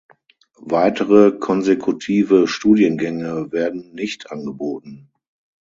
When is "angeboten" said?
4.31-5.11